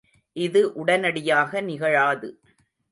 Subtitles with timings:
[0.35, 2.29] இது உடனடியாக நிகழாது.